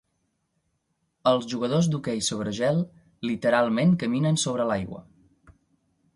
[1.31, 2.81] Els jugadors d'hoquei sobre gel
[3.33, 5.05] literalment caminen sobre l'aigua.